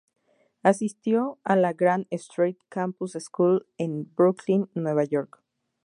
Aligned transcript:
Asistió 0.63 1.37
a 1.43 1.55
la 1.55 1.73
Grand 1.73 2.07
Street 2.09 2.57
Campus 2.69 3.11
School 3.19 3.67
en 3.77 4.09
Brooklyn, 4.15 4.67
Nueva 4.73 5.03
York. 5.03 5.43